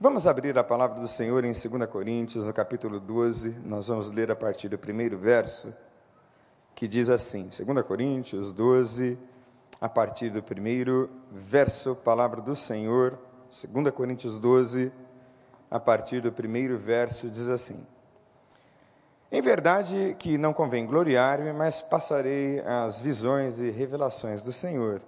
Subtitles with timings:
[0.00, 4.30] Vamos abrir a palavra do Senhor em 2 Coríntios, no capítulo 12, nós vamos ler
[4.30, 5.74] a partir do primeiro verso,
[6.72, 9.18] que diz assim: 2 Coríntios 12,
[9.80, 13.18] a partir do primeiro verso, palavra do Senhor,
[13.50, 14.92] 2 Coríntios 12,
[15.68, 17.84] a partir do primeiro verso, diz assim:
[19.32, 25.02] Em verdade que não convém gloriar-me, mas passarei as visões e revelações do Senhor.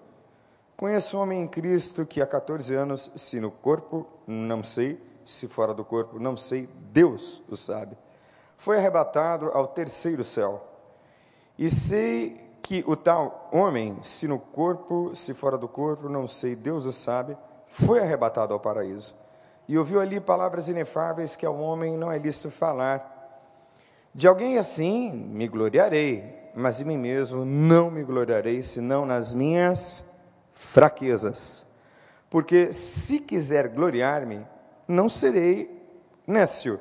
[0.81, 5.47] Conheço um homem em Cristo que há 14 anos, se no corpo, não sei, se
[5.47, 7.99] fora do corpo, não sei, Deus o sabe.
[8.57, 10.67] Foi arrebatado ao terceiro céu.
[11.59, 16.57] E sei que o tal homem, se no corpo, se fora do corpo, não sei,
[16.57, 17.37] Deus o sabe,
[17.69, 19.15] foi arrebatado ao paraíso.
[19.69, 23.45] E ouviu ali palavras inefáveis que ao homem não é lícito falar.
[24.15, 30.10] De alguém assim me gloriarei, mas de mim mesmo não me gloriarei, senão nas minhas
[30.61, 31.67] fraquezas.
[32.29, 34.47] Porque se quiser gloriar-me,
[34.87, 35.83] não serei
[36.27, 36.79] nécio,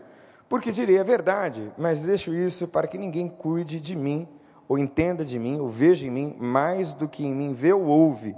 [0.48, 4.28] porque direi a verdade, mas deixo isso para que ninguém cuide de mim,
[4.68, 7.84] ou entenda de mim, ou veja em mim mais do que em mim vê ou
[7.86, 8.36] ouve,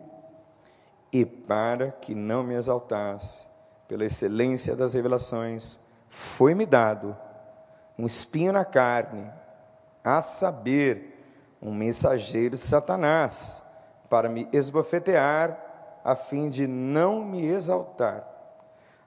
[1.12, 3.44] e para que não me exaltasse,
[3.88, 7.18] pela excelência das revelações, foi-me dado
[7.98, 9.30] um espinho na carne,
[10.04, 11.10] a saber,
[11.62, 13.62] um mensageiro de Satanás
[14.12, 15.58] para me esbofetear,
[16.04, 18.28] a fim de não me exaltar.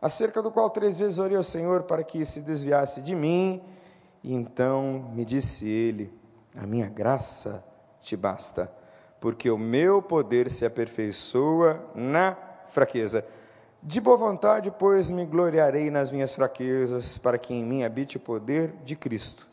[0.01, 3.63] Acerca do qual três vezes orei ao Senhor para que se desviasse de mim,
[4.23, 6.11] e então me disse ele:
[6.57, 7.63] A minha graça
[8.01, 8.73] te basta,
[9.21, 12.35] porque o meu poder se aperfeiçoa na
[12.69, 13.27] fraqueza.
[13.83, 18.21] De boa vontade, pois, me gloriarei nas minhas fraquezas, para que em mim habite o
[18.21, 19.47] poder de Cristo.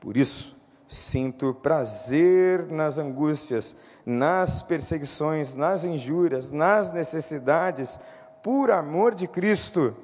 [0.00, 0.55] Por isso,
[0.88, 7.98] sinto prazer nas angústias, nas perseguições, nas injúrias, nas necessidades,
[8.42, 9.96] por amor de Cristo,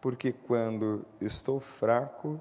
[0.00, 2.40] porque quando estou fraco,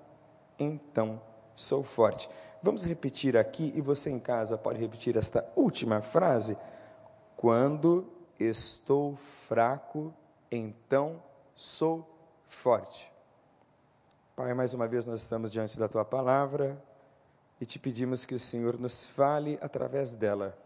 [0.57, 1.21] então
[1.53, 2.29] sou forte.
[2.63, 6.57] Vamos repetir aqui e você em casa pode repetir esta última frase.
[7.35, 8.07] Quando
[8.39, 10.11] estou fraco,
[10.51, 11.21] então
[11.53, 12.07] sou
[12.47, 13.11] forte.
[14.35, 16.81] Pai, mais uma vez nós estamos diante da tua palavra
[17.59, 20.57] e te pedimos que o Senhor nos fale através dela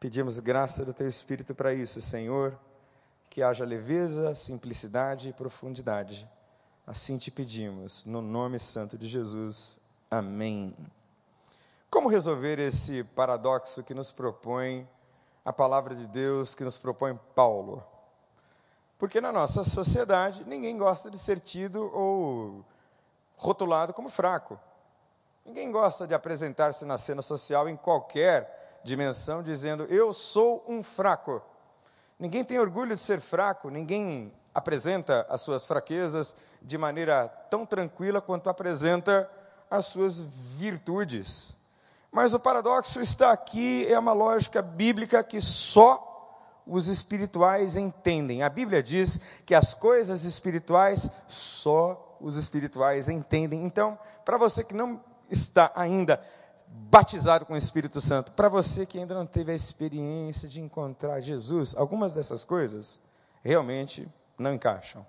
[0.00, 2.58] Pedimos graça do Teu Espírito para isso, Senhor,
[3.28, 6.26] que haja leveza, simplicidade e profundidade.
[6.86, 9.78] Assim te pedimos, no nome santo de Jesus.
[10.10, 10.74] Amém.
[11.90, 14.88] Como resolver esse paradoxo que nos propõe
[15.44, 17.84] a palavra de Deus, que nos propõe Paulo?
[18.96, 22.64] Porque na nossa sociedade ninguém gosta de ser tido ou
[23.36, 24.58] rotulado como fraco.
[25.44, 31.42] Ninguém gosta de apresentar-se na cena social em qualquer dimensão, dizendo: Eu sou um fraco.
[32.18, 38.20] Ninguém tem orgulho de ser fraco, ninguém apresenta as suas fraquezas de maneira tão tranquila
[38.20, 39.30] quanto apresenta
[39.70, 41.56] as suas virtudes.
[42.12, 46.06] Mas o paradoxo está aqui, é uma lógica bíblica que só
[46.66, 48.42] os espirituais entendem.
[48.42, 53.64] A Bíblia diz que as coisas espirituais só os espirituais entendem.
[53.64, 56.20] Então, para você que não está ainda
[56.66, 58.32] batizado com o Espírito Santo.
[58.32, 63.00] Para você que ainda não teve a experiência de encontrar Jesus, algumas dessas coisas
[63.42, 64.08] realmente
[64.38, 65.06] não encaixam.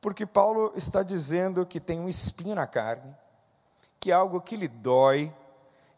[0.00, 3.14] Porque Paulo está dizendo que tem um espinho na carne,
[3.98, 5.32] que é algo que lhe dói.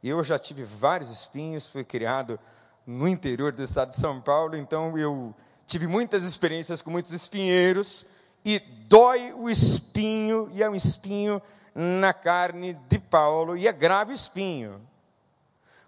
[0.02, 2.40] Eu já tive vários espinhos, fui criado
[2.86, 5.34] no interior do estado de São Paulo, então eu
[5.66, 8.06] tive muitas experiências com muitos espinheiros,
[8.44, 11.40] e dói o espinho, e é um espinho
[11.74, 14.80] na carne de Paulo, e é grave espinho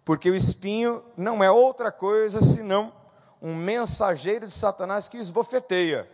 [0.04, 2.92] porque o espinho não é outra coisa senão
[3.40, 6.08] um mensageiro de Satanás que esbofeteia.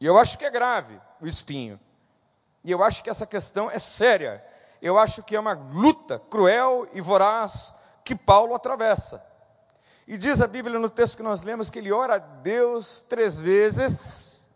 [0.00, 1.78] E eu acho que é grave o espinho.
[2.64, 4.44] E eu acho que essa questão é séria.
[4.80, 7.74] Eu acho que é uma luta cruel e voraz
[8.04, 9.24] que Paulo atravessa.
[10.06, 13.38] E diz a Bíblia no texto que nós lemos que ele ora a Deus três
[13.38, 14.48] vezes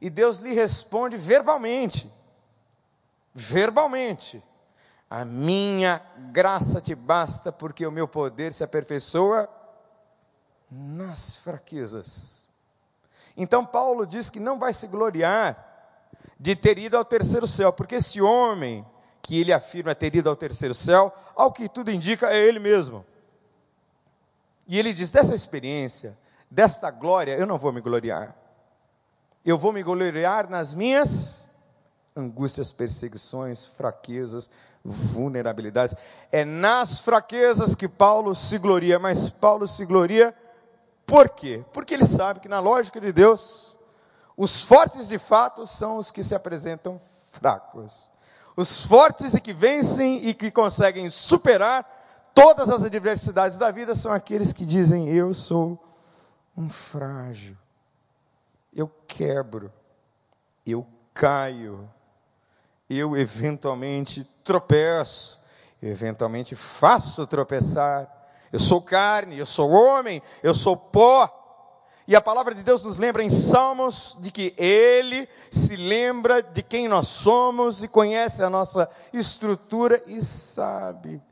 [0.00, 2.12] e Deus lhe responde verbalmente.
[3.34, 4.42] Verbalmente.
[5.08, 6.00] A minha
[6.30, 9.48] graça te basta, porque o meu poder se aperfeiçoa
[10.70, 12.48] nas fraquezas.
[13.36, 15.66] Então, Paulo diz que não vai se gloriar
[16.38, 18.86] de ter ido ao terceiro céu, porque esse homem
[19.22, 23.04] que ele afirma ter ido ao terceiro céu, ao que tudo indica, é ele mesmo.
[24.66, 26.18] E ele diz: dessa experiência,
[26.50, 28.36] desta glória, eu não vou me gloriar.
[29.44, 31.39] Eu vou me gloriar nas minhas
[32.16, 34.50] angústias, perseguições, fraquezas,
[34.84, 35.96] vulnerabilidades.
[36.32, 40.34] É nas fraquezas que Paulo se gloria, mas Paulo se gloria
[41.10, 41.64] por quê?
[41.72, 43.76] Porque ele sabe que na lógica de Deus,
[44.36, 46.98] Os fortes de fato são os que se apresentam
[47.30, 48.10] fracos.
[48.56, 51.84] Os fortes e que vencem e que conseguem superar
[52.32, 55.82] todas as adversidades da vida são aqueles que dizem: Eu sou
[56.56, 57.56] um frágil,
[58.72, 59.70] eu quebro,
[60.64, 61.86] eu caio,
[62.90, 65.38] eu eventualmente tropeço,
[65.80, 68.10] eu eventualmente faço tropeçar.
[68.52, 71.36] Eu sou carne, eu sou homem, eu sou pó.
[72.08, 76.60] E a palavra de Deus nos lembra em Salmos de que Ele se lembra de
[76.60, 81.22] quem nós somos e conhece a nossa estrutura e sabe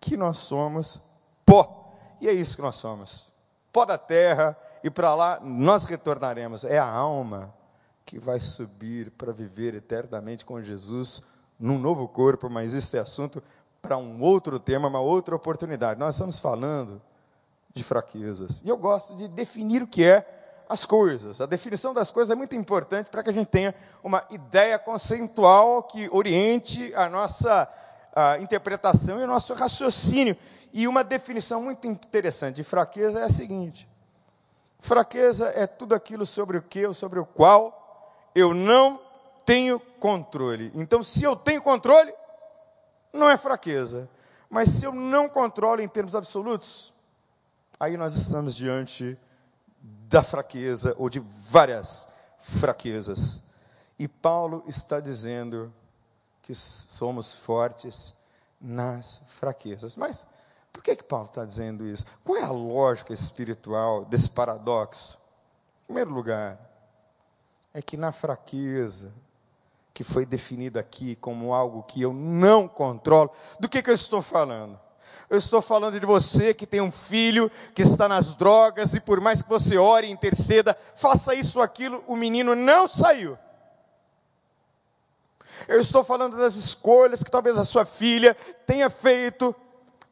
[0.00, 1.02] que nós somos
[1.44, 1.92] pó.
[2.20, 3.32] E é isso que nós somos:
[3.72, 6.64] pó da terra, e para lá nós retornaremos.
[6.64, 7.52] É a alma
[8.08, 11.22] que vai subir para viver eternamente com Jesus
[11.60, 13.42] num novo corpo, mas isso é assunto
[13.82, 16.00] para um outro tema, uma outra oportunidade.
[16.00, 17.02] Nós estamos falando
[17.74, 18.62] de fraquezas.
[18.64, 20.26] E eu gosto de definir o que é
[20.70, 21.42] as coisas.
[21.42, 25.82] A definição das coisas é muito importante para que a gente tenha uma ideia conceitual
[25.82, 27.68] que oriente a nossa
[28.16, 30.34] a interpretação e o nosso raciocínio.
[30.72, 33.86] E uma definição muito interessante de fraqueza é a seguinte:
[34.80, 37.77] fraqueza é tudo aquilo sobre o que ou sobre o qual
[38.34, 39.00] eu não
[39.44, 40.70] tenho controle.
[40.74, 42.12] Então, se eu tenho controle,
[43.12, 44.08] não é fraqueza.
[44.48, 46.92] Mas se eu não controlo em termos absolutos,
[47.78, 49.18] aí nós estamos diante
[49.80, 52.08] da fraqueza ou de várias
[52.38, 53.40] fraquezas.
[53.98, 55.72] E Paulo está dizendo
[56.42, 58.14] que somos fortes
[58.60, 59.96] nas fraquezas.
[59.96, 60.26] Mas
[60.72, 62.06] por que, que Paulo está dizendo isso?
[62.24, 65.18] Qual é a lógica espiritual desse paradoxo?
[65.82, 66.58] Em primeiro lugar,
[67.78, 69.14] é que na fraqueza,
[69.94, 73.30] que foi definida aqui como algo que eu não controlo,
[73.60, 74.78] do que, que eu estou falando?
[75.30, 79.20] Eu estou falando de você que tem um filho que está nas drogas e por
[79.20, 83.38] mais que você ore e interceda, faça isso ou aquilo, o menino não saiu.
[85.68, 88.36] Eu estou falando das escolhas que talvez a sua filha
[88.66, 89.54] tenha feito,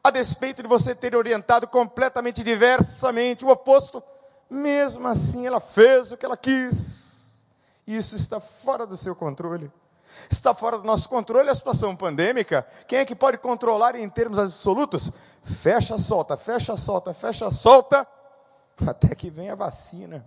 [0.01, 4.01] a despeito de você ter orientado completamente diversamente, o oposto.
[4.49, 7.06] Mesmo assim, ela fez o que ela quis.
[7.87, 9.71] Isso está fora do seu controle.
[10.29, 12.67] Está fora do nosso controle a situação pandêmica.
[12.87, 15.13] Quem é que pode controlar em termos absolutos?
[15.43, 18.05] Fecha, solta, fecha, solta, fecha, solta,
[18.85, 20.25] até que venha a vacina.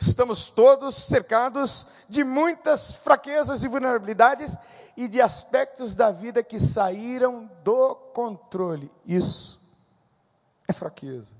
[0.00, 4.56] Estamos todos cercados de muitas fraquezas e vulnerabilidades
[4.96, 8.90] e de aspectos da vida que saíram do controle.
[9.04, 9.60] Isso
[10.66, 11.34] é fraqueza.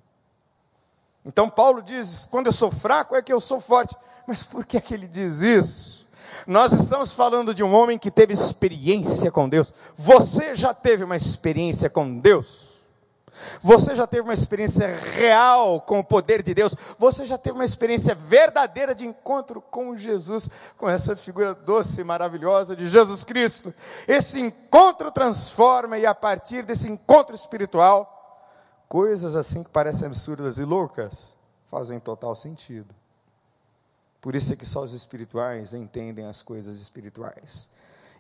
[1.25, 3.97] Então Paulo diz: quando eu sou fraco é que eu sou forte.
[4.29, 6.07] Mas por que, é que ele diz isso?
[6.47, 9.73] Nós estamos falando de um homem que teve experiência com Deus.
[9.97, 12.69] Você já teve uma experiência com Deus?
[13.63, 16.77] Você já teve uma experiência real com o poder de Deus?
[16.99, 22.05] Você já teve uma experiência verdadeira de encontro com Jesus, com essa figura doce e
[22.05, 23.73] maravilhosa de Jesus Cristo?
[24.07, 28.45] Esse encontro transforma, e a partir desse encontro espiritual,
[28.91, 31.35] coisas assim que parecem absurdas e loucas
[31.71, 32.98] fazem total sentido.
[34.21, 37.69] Por isso é que só os espirituais entendem as coisas espirituais.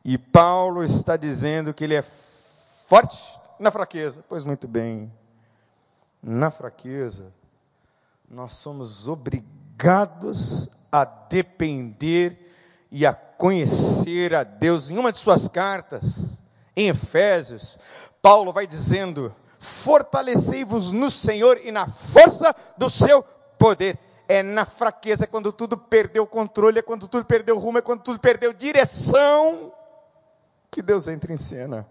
[0.04, 3.18] E Paulo está dizendo que ele é forte
[3.58, 4.24] na fraqueza.
[4.28, 5.12] Pois muito bem,
[6.22, 7.32] na fraqueza,
[8.28, 12.52] nós somos obrigados a depender
[12.90, 14.90] e a conhecer a Deus.
[14.90, 16.38] Em uma de suas cartas,
[16.76, 17.78] em Efésios,
[18.22, 23.22] Paulo vai dizendo: Fortalecei-vos no Senhor e na força do seu
[23.58, 23.98] poder.
[24.28, 28.02] É na fraqueza, é quando tudo perdeu controle, é quando tudo perdeu rumo, é quando
[28.02, 29.72] tudo perdeu direção,
[30.70, 31.88] que Deus entra em cena.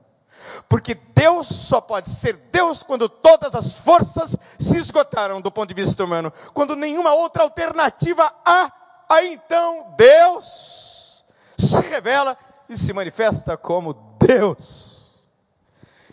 [0.69, 5.81] Porque Deus só pode ser Deus quando todas as forças se esgotaram do ponto de
[5.81, 6.31] vista humano.
[6.53, 8.71] Quando nenhuma outra alternativa há,
[9.09, 11.25] aí então Deus
[11.57, 12.37] se revela
[12.69, 14.96] e se manifesta como Deus.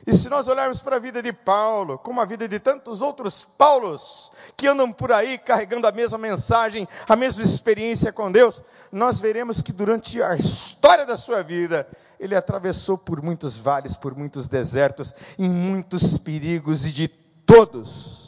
[0.07, 3.43] E se nós olharmos para a vida de Paulo, como a vida de tantos outros
[3.43, 9.19] Paulos, que andam por aí carregando a mesma mensagem, a mesma experiência com Deus, nós
[9.19, 11.89] veremos que durante a história da sua vida,
[12.21, 18.25] ele atravessou por muitos vales, por muitos desertos, em muitos perigos, e de todos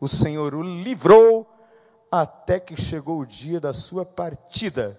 [0.00, 1.50] o Senhor o livrou,
[2.10, 4.98] até que chegou o dia da sua partida.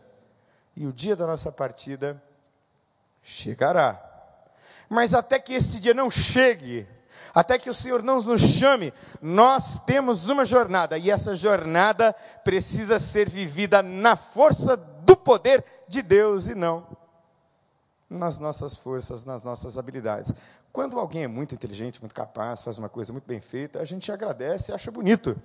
[0.75, 2.21] E o dia da nossa partida
[3.21, 4.06] chegará.
[4.89, 6.87] Mas até que esse dia não chegue,
[7.33, 12.13] até que o Senhor não nos chame, nós temos uma jornada, e essa jornada
[12.43, 16.85] precisa ser vivida na força do poder de Deus e não
[18.09, 20.33] nas nossas forças, nas nossas habilidades.
[20.71, 24.11] Quando alguém é muito inteligente, muito capaz, faz uma coisa muito bem feita, a gente
[24.11, 25.35] agradece e acha bonito.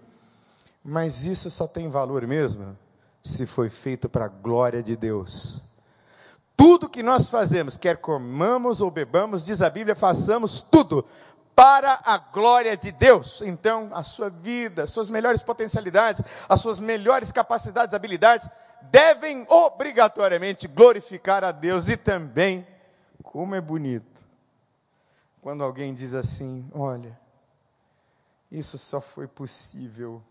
[0.85, 2.77] Mas isso só tem valor mesmo
[3.23, 5.61] se foi feito para a glória de Deus.
[6.63, 11.05] Tudo que nós fazemos, quer comamos ou bebamos, diz a Bíblia, façamos tudo
[11.57, 13.43] para a glória de Deus.
[13.43, 18.49] Então, a sua vida, as suas melhores potencialidades, as suas melhores capacidades, habilidades,
[18.93, 22.65] devem obrigatoriamente glorificar a Deus e também,
[23.25, 24.25] como é bonito,
[25.41, 27.19] quando alguém diz assim: olha,
[28.53, 30.23] isso só foi possível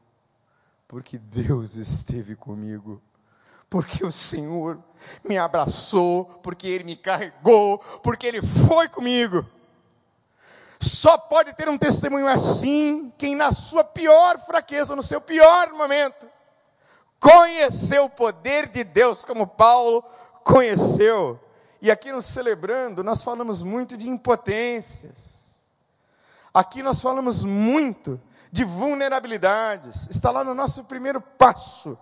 [0.87, 3.01] porque Deus esteve comigo
[3.71, 4.77] porque o Senhor
[5.23, 9.45] me abraçou, porque Ele me carregou, porque Ele foi comigo.
[10.77, 16.27] Só pode ter um testemunho assim quem, na sua pior fraqueza, no seu pior momento,
[17.17, 20.03] conheceu o poder de Deus, como Paulo
[20.43, 21.39] conheceu.
[21.81, 25.61] E aqui nos celebrando, nós falamos muito de impotências.
[26.53, 28.19] Aqui nós falamos muito
[28.51, 30.09] de vulnerabilidades.
[30.09, 31.97] Está lá no nosso primeiro passo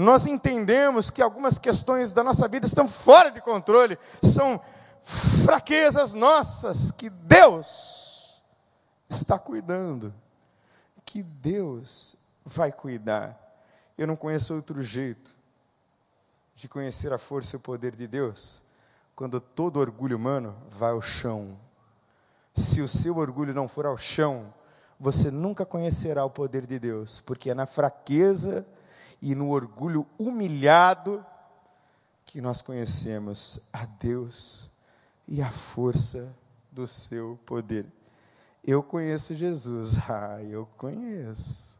[0.00, 4.58] nós entendemos que algumas questões da nossa vida estão fora de controle, são
[5.04, 8.40] fraquezas nossas que Deus
[9.08, 10.14] está cuidando,
[11.04, 13.38] que Deus vai cuidar.
[13.98, 15.36] Eu não conheço outro jeito
[16.54, 18.58] de conhecer a força e o poder de Deus
[19.14, 21.58] quando todo orgulho humano vai ao chão.
[22.54, 24.50] Se o seu orgulho não for ao chão,
[24.98, 28.66] você nunca conhecerá o poder de Deus, porque é na fraqueza
[29.20, 31.24] e no orgulho humilhado
[32.24, 34.70] que nós conhecemos a Deus
[35.26, 36.34] e a força
[36.70, 37.86] do seu poder.
[38.64, 41.78] Eu conheço Jesus, ah, eu conheço.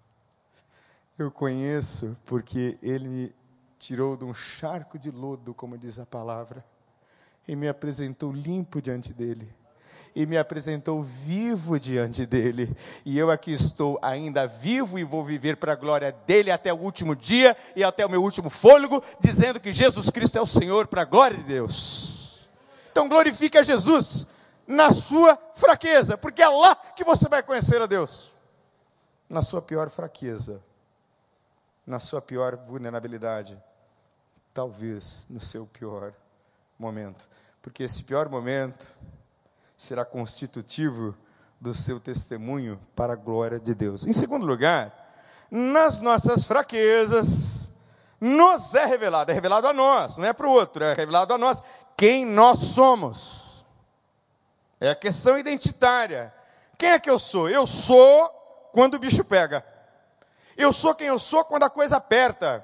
[1.19, 3.35] Eu conheço porque ele me
[3.79, 6.65] tirou de um charco de lodo, como diz a palavra,
[7.47, 9.60] e me apresentou limpo diante dele
[10.15, 12.75] e me apresentou vivo diante dele.
[13.05, 16.79] E eu aqui estou ainda vivo e vou viver para a glória dele até o
[16.79, 20.87] último dia e até o meu último fôlego, dizendo que Jesus Cristo é o Senhor
[20.87, 22.49] para a glória de Deus.
[22.91, 24.27] Então glorifique a Jesus
[24.67, 28.33] na sua fraqueza, porque é lá que você vai conhecer a Deus.
[29.29, 30.63] Na sua pior fraqueza,
[31.87, 33.61] na sua pior vulnerabilidade,
[34.53, 36.13] talvez no seu pior
[36.79, 37.29] momento.
[37.63, 38.97] Porque esse pior momento
[39.81, 41.17] será constitutivo
[41.59, 44.07] do seu testemunho para a glória de Deus.
[44.07, 44.93] Em segundo lugar,
[45.51, 47.73] nas nossas fraquezas,
[48.21, 51.39] nos é revelado, é revelado a nós, não é para o outro, é revelado a
[51.39, 51.63] nós
[51.97, 53.65] quem nós somos.
[54.79, 56.31] É a questão identitária.
[56.77, 57.49] Quem é que eu sou?
[57.49, 58.29] Eu sou
[58.75, 59.65] quando o bicho pega.
[60.59, 62.63] Eu sou quem eu sou quando a coisa aperta.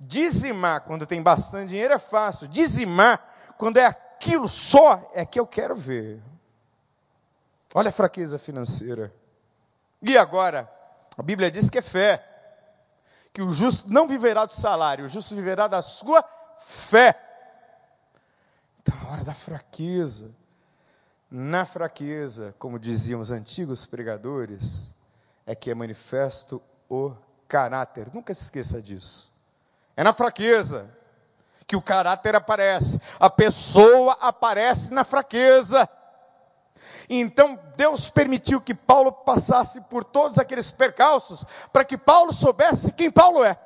[0.00, 2.48] Dizimar quando tem bastante dinheiro é fácil.
[2.48, 3.22] Dizimar
[3.58, 6.29] quando é aquilo só é que eu quero ver.
[7.74, 9.12] Olha a fraqueza financeira.
[10.02, 10.70] E agora?
[11.16, 12.24] A Bíblia diz que é fé.
[13.32, 16.24] Que o justo não viverá do salário, o justo viverá da sua
[16.58, 17.14] fé.
[18.80, 20.34] Então, a hora da fraqueza.
[21.30, 24.96] Na fraqueza, como diziam os antigos pregadores,
[25.46, 27.14] é que é manifesto o
[27.46, 28.08] caráter.
[28.12, 29.32] Nunca se esqueça disso.
[29.96, 30.90] É na fraqueza
[31.66, 33.00] que o caráter aparece.
[33.18, 35.88] A pessoa aparece na fraqueza.
[37.08, 43.10] Então Deus permitiu que Paulo passasse por todos aqueles percalços para que Paulo soubesse quem
[43.10, 43.58] Paulo é.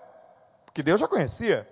[0.65, 1.69] Porque Deus já conhecia.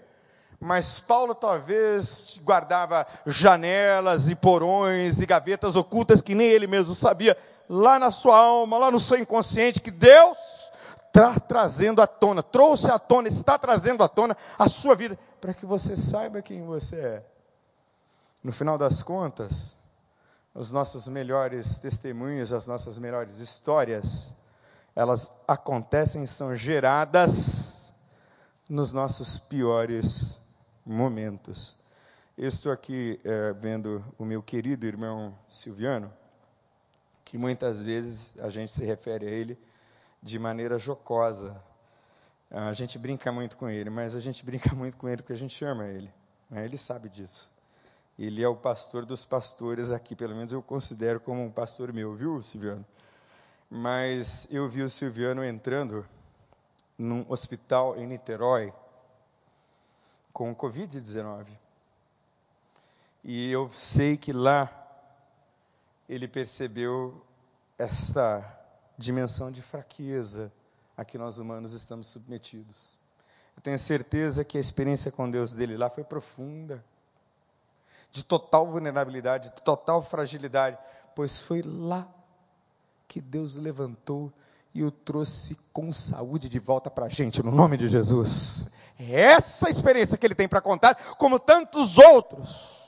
[0.61, 7.37] Mas Paulo talvez guardava janelas e porões e gavetas ocultas que nem ele mesmo sabia,
[7.69, 10.39] lá na sua alma, lá no seu inconsciente, que Deus
[11.09, 15.53] está trazendo à tona, trouxe à tona, está trazendo à tona a sua vida, para
[15.53, 17.27] que você saiba quem você é.
[18.43, 19.77] No final das contas,
[20.55, 24.35] os nossos melhores testemunhos, as nossas melhores histórias,
[24.95, 27.93] elas acontecem, são geradas
[28.69, 30.41] nos nossos piores
[30.85, 31.77] momentos.
[32.37, 36.13] Eu estou aqui é, vendo o meu querido irmão Silviano,
[37.25, 39.59] que muitas vezes a gente se refere a ele
[40.23, 41.63] de maneira jocosa.
[42.51, 45.37] A gente brinca muito com ele, mas a gente brinca muito com ele porque a
[45.37, 46.13] gente ama ele.
[46.49, 46.65] Né?
[46.65, 47.52] Ele sabe disso.
[48.19, 52.15] Ele é o pastor dos pastores aqui, pelo menos eu considero como um pastor meu,
[52.15, 52.85] viu, Silviano?
[53.71, 56.07] Mas eu vi o Silviano entrando
[56.99, 58.73] num hospital em Niterói
[60.33, 61.47] com Covid-19.
[63.25, 64.71] E eu sei que lá
[66.09, 67.25] ele percebeu
[67.79, 68.61] esta
[68.99, 70.53] dimensão de fraqueza
[70.97, 72.95] a que nós humanos estamos submetidos.
[73.57, 76.85] Eu tenho certeza que a experiência com Deus dele lá foi profunda
[78.13, 80.79] de total vulnerabilidade, de total fragilidade,
[81.17, 82.07] pois foi lá
[83.09, 84.31] que Deus levantou
[84.75, 88.69] e o trouxe com saúde de volta para a gente, no nome de Jesus.
[88.99, 92.87] É essa experiência que ele tem para contar, como tantos outros.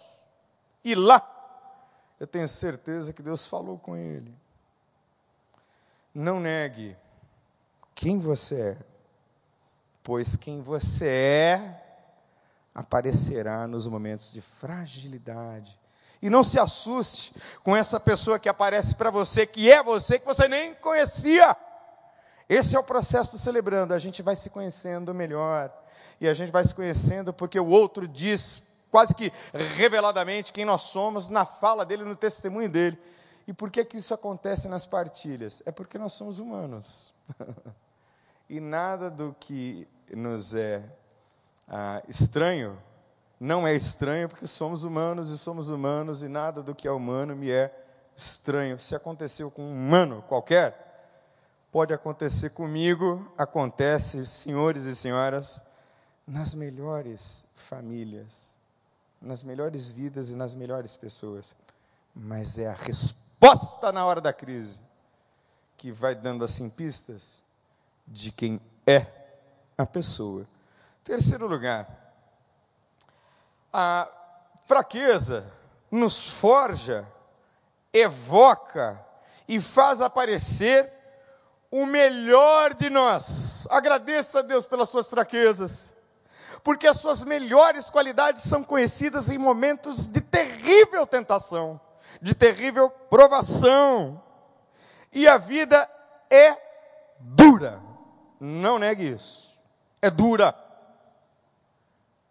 [0.85, 1.26] E lá,
[2.21, 4.35] eu tenho certeza que Deus falou com ele.
[6.14, 6.97] Não negue
[7.95, 8.76] quem você é,
[10.02, 11.83] pois quem você é
[12.75, 15.78] aparecerá nos momentos de fragilidade.
[16.21, 20.26] E não se assuste com essa pessoa que aparece para você, que é você, que
[20.26, 21.57] você nem conhecia.
[22.49, 23.95] Esse é o processo do celebrando.
[23.95, 25.73] A gente vai se conhecendo melhor.
[26.21, 30.83] E a gente vai se conhecendo porque o outro diz, quase que reveladamente, quem nós
[30.83, 32.99] somos, na fala dele, no testemunho dele.
[33.47, 35.62] E por que, que isso acontece nas partilhas?
[35.66, 37.12] É porque nós somos humanos.
[38.49, 40.83] e nada do que nos é
[41.68, 42.78] ah, estranho
[43.38, 47.37] não é estranho porque somos humanos e somos humanos e nada do que é humano
[47.37, 47.73] me é
[48.16, 48.78] estranho.
[48.78, 50.85] Se aconteceu com um humano qualquer,
[51.71, 55.62] pode acontecer comigo, acontece, senhores e senhoras,
[56.26, 58.49] nas melhores famílias,
[59.21, 61.54] nas melhores vidas e nas melhores pessoas.
[62.14, 64.80] Mas é a resposta na hora da crise
[65.76, 67.42] que vai dando assim pistas
[68.06, 69.06] de quem é
[69.76, 70.47] a pessoa.
[71.04, 71.87] Terceiro lugar,
[73.70, 74.08] a
[74.64, 75.52] fraqueza
[75.90, 77.06] nos forja,
[77.92, 78.99] evoca
[79.46, 80.90] e faz aparecer
[81.70, 83.66] o melhor de nós.
[83.68, 85.94] Agradeça a Deus pelas suas fraquezas,
[86.62, 91.78] porque as suas melhores qualidades são conhecidas em momentos de terrível tentação,
[92.23, 94.23] de terrível provação.
[95.12, 95.87] E a vida
[96.30, 96.56] é
[97.20, 97.78] dura.
[98.40, 99.52] Não negue isso.
[100.00, 100.63] É dura.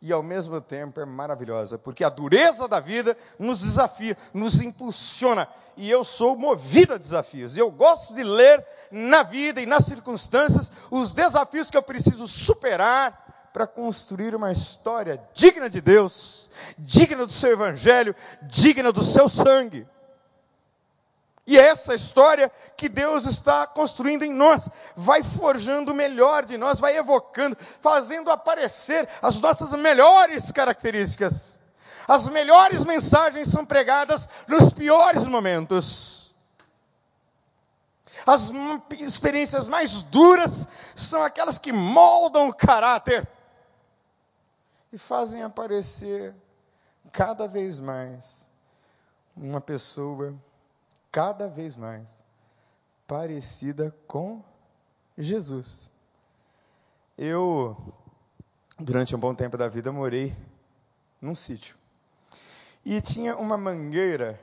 [0.06, 5.48] E ao mesmo tempo é maravilhosa, porque a dureza da vida nos desafia, nos impulsiona.
[5.78, 7.56] E eu sou movido a desafios.
[7.56, 13.50] Eu gosto de ler na vida e nas circunstâncias os desafios que eu preciso superar
[13.54, 19.88] para construir uma história digna de Deus, digna do seu evangelho, digna do seu sangue.
[21.46, 26.58] E é essa história que Deus está construindo em nós, vai forjando o melhor de
[26.58, 31.60] nós, vai evocando, fazendo aparecer as nossas melhores características.
[32.08, 36.34] As melhores mensagens são pregadas nos piores momentos.
[38.26, 38.50] As
[39.00, 43.28] experiências mais duras são aquelas que moldam o caráter
[44.94, 46.34] e fazem aparecer
[47.12, 48.48] cada vez mais
[49.36, 50.34] uma pessoa
[51.14, 52.24] cada vez mais
[53.06, 54.44] parecida com
[55.16, 55.92] Jesus.
[57.16, 57.78] Eu,
[58.80, 60.36] durante um bom tempo da vida, morei
[61.22, 61.76] num sítio.
[62.84, 64.40] E tinha uma mangueira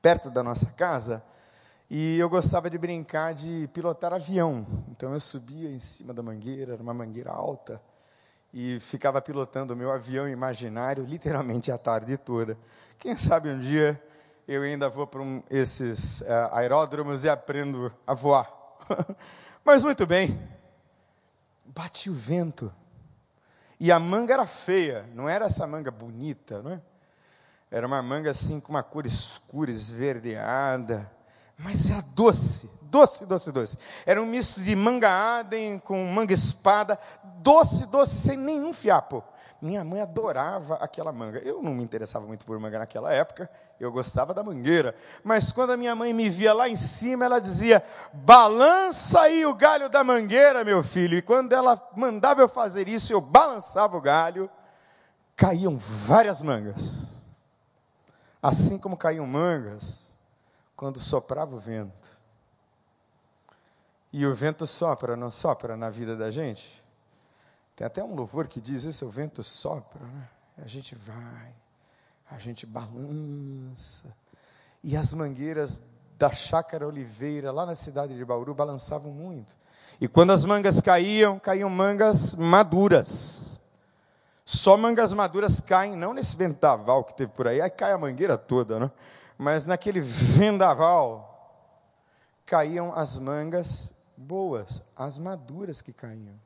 [0.00, 1.20] perto da nossa casa,
[1.90, 4.64] e eu gostava de brincar de pilotar avião.
[4.88, 7.82] Então eu subia em cima da mangueira, era uma mangueira alta,
[8.54, 12.56] e ficava pilotando o meu avião imaginário literalmente a tarde toda.
[12.96, 14.00] Quem sabe um dia
[14.46, 18.50] eu ainda vou para um, esses uh, aeródromos e aprendo a voar.
[19.64, 20.40] Mas muito bem,
[21.64, 22.72] bati o vento.
[23.80, 26.80] E a manga era feia, não era essa manga bonita, não é?
[27.70, 31.10] Era uma manga assim com uma cor escura, esverdeada,
[31.58, 33.78] mas era doce, doce, doce, doce.
[34.06, 36.98] Era um misto de manga adem com manga espada,
[37.38, 39.22] doce, doce, sem nenhum fiapo.
[39.60, 41.38] Minha mãe adorava aquela manga.
[41.38, 44.94] Eu não me interessava muito por manga naquela época, eu gostava da mangueira.
[45.24, 49.54] Mas quando a minha mãe me via lá em cima, ela dizia: balança aí o
[49.54, 51.16] galho da mangueira, meu filho.
[51.16, 54.50] E quando ela mandava eu fazer isso, eu balançava o galho,
[55.34, 57.24] caíam várias mangas.
[58.42, 60.14] Assim como caíam mangas
[60.76, 62.16] quando soprava o vento.
[64.12, 66.85] E o vento sopra, não sopra na vida da gente?
[67.76, 70.28] Tem até um louvor que diz: Esse é o vento sopra, né?
[70.64, 71.54] a gente vai,
[72.30, 74.06] a gente balança.
[74.82, 75.82] E as mangueiras
[76.18, 79.54] da chácara Oliveira, lá na cidade de Bauru, balançavam muito.
[80.00, 83.58] E quando as mangas caíam, caíam mangas maduras.
[84.44, 88.38] Só mangas maduras caem, não nesse vendaval que teve por aí, aí cai a mangueira
[88.38, 88.90] toda, né?
[89.36, 91.60] Mas naquele vendaval
[92.46, 96.45] caíam as mangas boas, as maduras que caíam.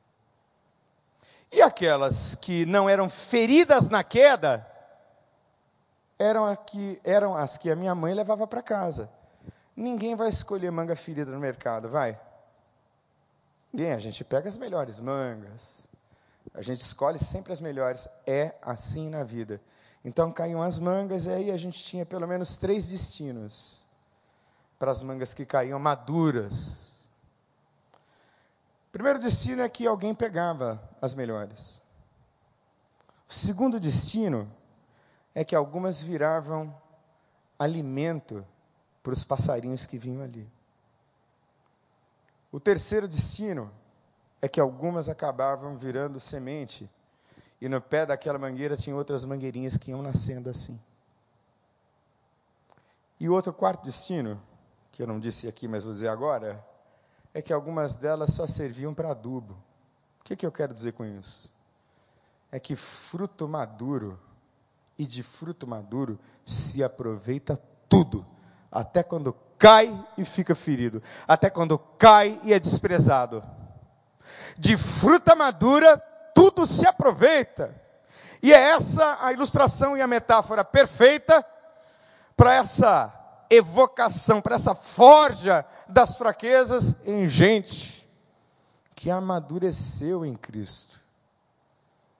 [1.51, 4.65] E aquelas que não eram feridas na queda,
[6.17, 9.09] eram, aqui, eram as que a minha mãe levava para casa.
[9.75, 12.19] Ninguém vai escolher manga ferida no mercado, vai?
[13.73, 15.79] Ninguém, a gente pega as melhores mangas.
[16.53, 18.07] A gente escolhe sempre as melhores.
[18.25, 19.59] É assim na vida.
[20.03, 23.81] Então caíam as mangas e aí a gente tinha pelo menos três destinos
[24.79, 26.90] para as mangas que caíam maduras.
[28.91, 31.81] Primeiro destino é que alguém pegava as melhores.
[33.27, 34.51] O segundo destino
[35.33, 36.75] é que algumas viravam
[37.57, 38.45] alimento
[39.01, 40.47] para os passarinhos que vinham ali.
[42.51, 43.71] O terceiro destino
[44.41, 46.89] é que algumas acabavam virando semente,
[47.61, 50.77] e no pé daquela mangueira tinha outras mangueirinhas que iam nascendo assim.
[53.19, 54.41] E o outro quarto destino,
[54.91, 56.61] que eu não disse aqui, mas vou dizer agora,
[57.33, 59.53] é que algumas delas só serviam para adubo.
[60.19, 61.49] O que, que eu quero dizer com isso?
[62.51, 64.19] É que fruto maduro,
[64.97, 68.25] e de fruto maduro se aproveita tudo,
[68.71, 73.43] até quando cai e fica ferido, até quando cai e é desprezado.
[74.57, 75.97] De fruta madura,
[76.35, 77.73] tudo se aproveita.
[78.43, 81.45] E é essa a ilustração e a metáfora perfeita
[82.35, 83.20] para essa
[83.51, 88.07] evocação, para essa forja das fraquezas em gente
[88.95, 90.99] que amadureceu em Cristo.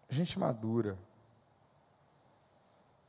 [0.09, 0.97] Gente madura.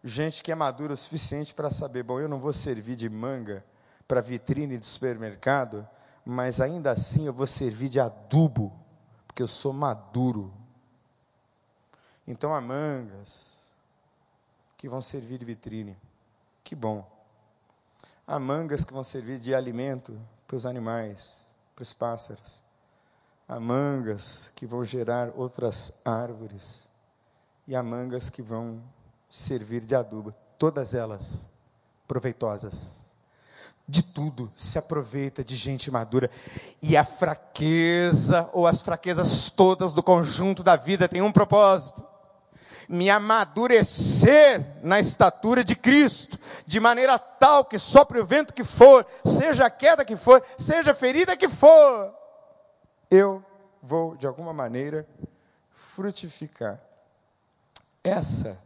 [0.05, 3.65] Gente que é madura o suficiente para saber, bom, eu não vou servir de manga
[4.07, 5.89] para vitrine de supermercado,
[6.25, 8.73] mas ainda assim eu vou servir de adubo,
[9.27, 10.53] porque eu sou maduro.
[12.27, 13.63] Então há mangas
[14.77, 15.97] que vão servir de vitrine.
[16.63, 17.12] Que bom.
[18.27, 22.61] Há mangas que vão servir de alimento para os animais, para os pássaros.
[23.49, 26.89] Há mangas que vão gerar outras árvores.
[27.67, 28.83] E há mangas que vão
[29.29, 30.33] servir de adubo.
[30.59, 31.51] Todas elas
[32.07, 33.07] proveitosas.
[33.89, 36.31] De tudo se aproveita de gente madura.
[36.81, 42.12] E a fraqueza, ou as fraquezas todas do conjunto da vida, tem um propósito
[42.89, 49.07] me amadurecer na estatura de Cristo, de maneira tal que sopre o vento que for,
[49.25, 52.15] seja a queda que for, seja a ferida que for,
[53.11, 53.45] eu
[53.83, 55.07] vou, de alguma maneira,
[55.75, 56.81] frutificar.
[58.03, 58.59] Essa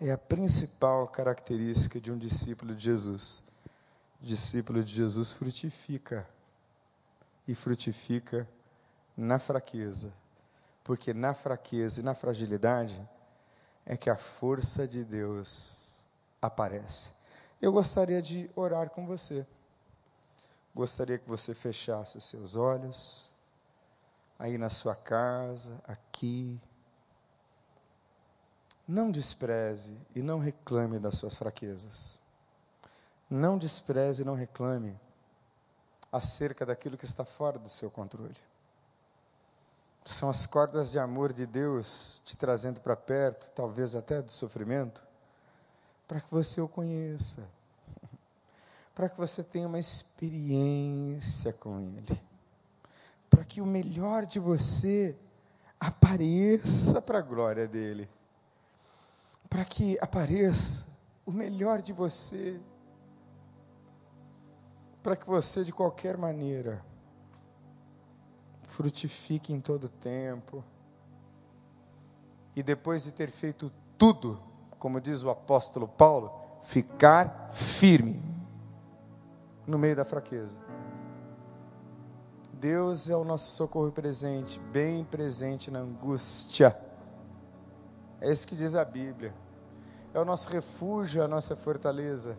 [0.00, 3.42] é a principal característica de um discípulo de Jesus.
[4.20, 6.28] O discípulo de Jesus frutifica.
[7.46, 8.48] E frutifica
[9.16, 10.12] na fraqueza.
[10.84, 13.00] Porque na fraqueza e na fragilidade
[13.86, 16.06] é que a força de Deus
[16.40, 17.10] aparece.
[17.60, 19.46] Eu gostaria de orar com você.
[20.74, 23.28] Gostaria que você fechasse os seus olhos,
[24.38, 26.60] aí na sua casa, aqui,
[28.88, 32.18] não despreze e não reclame das suas fraquezas.
[33.30, 34.98] Não despreze e não reclame
[36.10, 38.36] acerca daquilo que está fora do seu controle.
[40.04, 45.02] São as cordas de amor de Deus te trazendo para perto, talvez até do sofrimento,
[46.08, 47.42] para que você o conheça,
[48.94, 52.20] para que você tenha uma experiência com Ele,
[53.30, 55.16] para que o melhor de você
[55.82, 58.08] apareça para a glória dEle.
[59.50, 60.86] Para que apareça
[61.26, 62.60] o melhor de você,
[65.02, 66.82] para que você, de qualquer maneira,
[68.72, 70.64] frutifique em todo tempo,
[72.54, 74.40] e depois de ter feito tudo,
[74.78, 76.32] como diz o apóstolo Paulo,
[76.62, 78.20] ficar firme
[79.66, 80.58] no meio da fraqueza.
[82.52, 86.76] Deus é o nosso socorro presente, bem presente na angústia.
[88.20, 89.34] É isso que diz a Bíblia
[90.14, 92.36] é o nosso refúgio, a nossa fortaleza.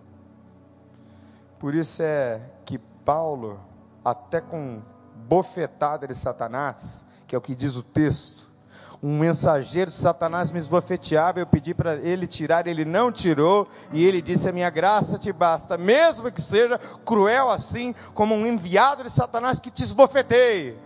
[1.57, 3.59] Por isso é que Paulo,
[4.03, 4.81] até com
[5.27, 8.43] bofetada de Satanás, que é o que diz o texto,
[9.03, 14.05] um mensageiro de Satanás me esbofeteava, eu pedi para ele tirar, ele não tirou, e
[14.05, 19.03] ele disse: A minha graça te basta, mesmo que seja cruel assim, como um enviado
[19.03, 20.77] de Satanás que te esbofeteie.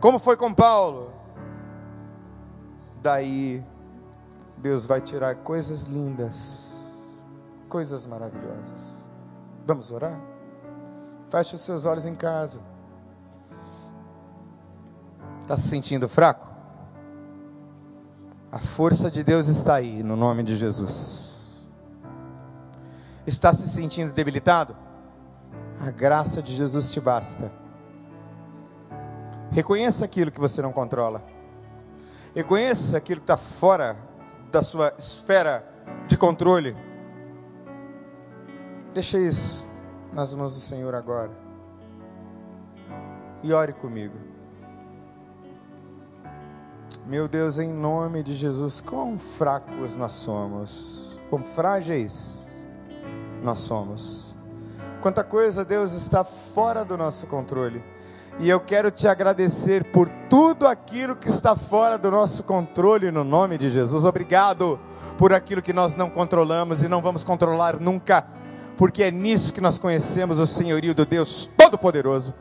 [0.00, 1.12] Como foi com Paulo?
[3.00, 3.64] Daí
[4.56, 6.98] Deus vai tirar coisas lindas,
[7.68, 9.06] coisas maravilhosas.
[9.64, 10.20] Vamos orar?
[11.30, 12.60] Feche os seus olhos em casa.
[15.42, 16.46] Está se sentindo fraco?
[18.50, 21.66] A força de Deus está aí, no nome de Jesus.
[23.26, 24.74] Está se sentindo debilitado?
[25.78, 27.52] A graça de Jesus te basta.
[29.50, 31.22] Reconheça aquilo que você não controla.
[32.34, 33.96] Reconheça aquilo que está fora
[34.50, 35.66] da sua esfera
[36.06, 36.74] de controle.
[38.94, 39.67] Deixa isso
[40.12, 41.30] nas mãos do Senhor agora.
[43.42, 44.16] E ore comigo.
[47.06, 52.66] Meu Deus, em nome de Jesus, quão fracos nós somos, quão frágeis
[53.42, 54.34] nós somos.
[55.00, 57.82] Quanta coisa, Deus, está fora do nosso controle.
[58.40, 63.24] E eu quero te agradecer por tudo aquilo que está fora do nosso controle, no
[63.24, 64.04] nome de Jesus.
[64.04, 64.78] Obrigado
[65.16, 68.24] por aquilo que nós não controlamos e não vamos controlar nunca,
[68.78, 72.34] porque é nisso que nós conhecemos o senhorio do Deus Todo-Poderoso.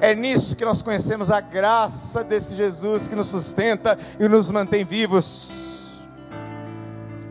[0.00, 4.82] É nisso que nós conhecemos a graça desse Jesus que nos sustenta e nos mantém
[4.82, 6.00] vivos.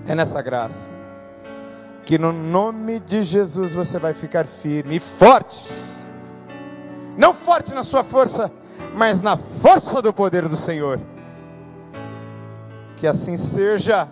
[0.06, 0.92] É nessa graça
[2.06, 5.72] que no nome de Jesus você vai ficar firme e forte
[7.20, 8.50] não forte na sua força,
[8.96, 11.02] mas na força do poder do Senhor.
[12.96, 14.08] Que assim seja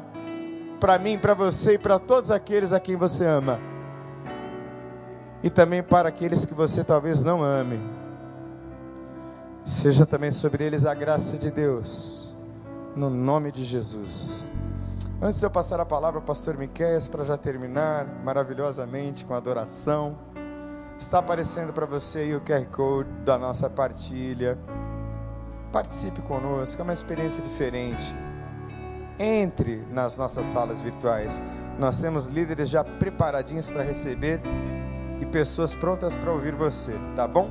[0.80, 3.60] para mim, para você e para todos aqueles a quem você ama.
[5.42, 7.80] E também para aqueles que você talvez não ame.
[9.64, 12.34] Seja também sobre eles a graça de Deus,
[12.96, 14.50] no nome de Jesus.
[15.22, 20.16] Antes de eu passar a palavra ao pastor Miqueias para já terminar maravilhosamente com adoração.
[20.98, 24.58] Está aparecendo para você aí o QR Code da nossa partilha.
[25.72, 28.16] Participe conosco, é uma experiência diferente.
[29.20, 31.42] Entre nas nossas salas virtuais.
[31.80, 34.42] Nós temos líderes já preparadinhos para receber
[35.22, 37.50] e pessoas prontas para ouvir você, tá bom?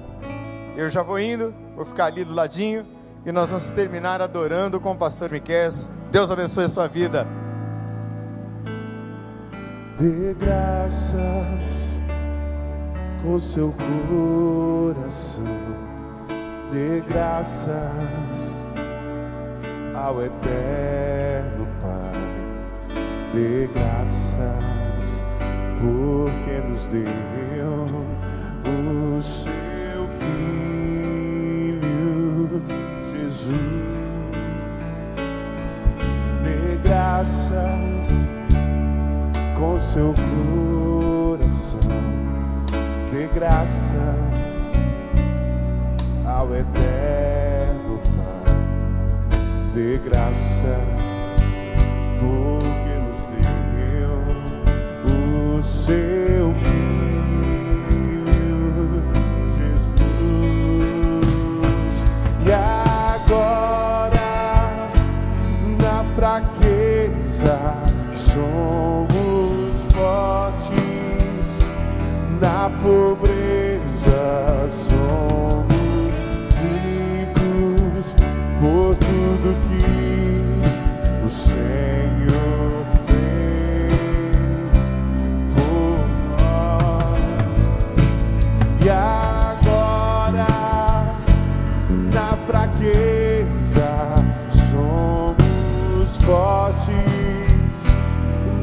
[0.77, 2.87] Eu já vou indo, vou ficar ali do ladinho
[3.25, 5.71] e nós vamos terminar adorando com o pastor Miquel.
[6.11, 7.27] Deus abençoe a sua vida.
[9.99, 11.99] Dê graças
[13.23, 15.45] com seu coração.
[16.71, 18.66] Dê graças
[20.07, 22.95] ao Eterno Pai.
[23.33, 25.25] Dê graças
[25.81, 28.07] porque nos deu
[28.65, 31.83] o seu Filho
[33.11, 33.57] Jesus.
[36.45, 38.31] Dê graças
[39.59, 41.81] com seu coração
[43.11, 44.77] dê graças
[46.25, 47.26] ao eterno
[49.77, 50.65] dê graças
[52.19, 53.21] porque nos
[53.77, 54.17] deu
[55.05, 58.25] o seu Filho
[59.55, 60.17] Jesus.
[62.47, 64.33] E agora
[65.79, 67.59] na fraqueza
[68.15, 71.61] somos fortes
[72.41, 73.36] na pobreza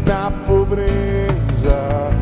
[0.06, 2.14] na pobreza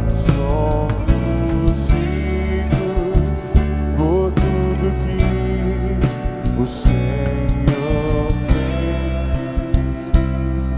[6.62, 8.28] o Senhor
[9.74, 10.12] fez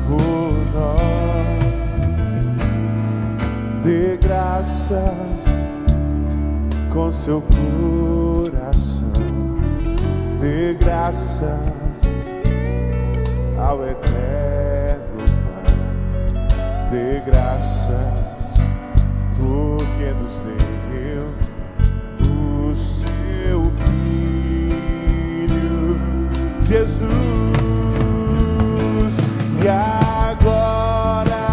[0.07, 1.03] por nós.
[3.83, 5.75] Dê graças
[6.89, 9.11] com seu coração,
[10.39, 12.01] dê graças
[13.59, 13.83] ao
[16.93, 18.57] dê graças
[19.35, 20.37] porque nos
[20.91, 21.33] deu
[22.29, 25.01] o seu Filho.
[26.61, 27.09] Jesus.
[29.63, 31.45] E agora,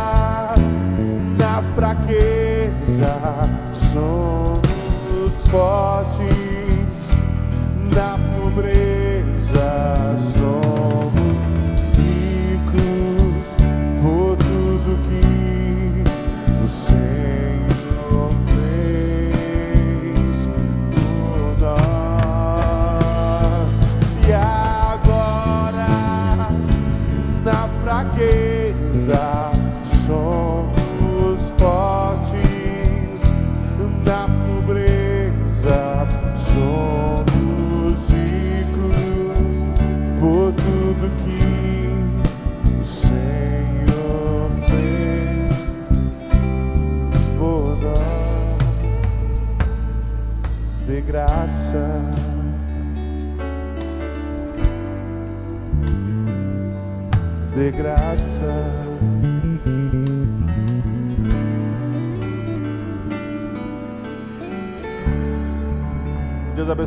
[1.38, 3.14] na fraqueza,
[3.72, 5.89] somos fortes,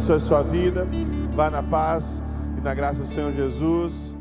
[0.04, 0.88] abençoe a sua vida.
[1.34, 2.24] Vá na paz
[2.58, 4.18] e na graça do Senhor Jesus.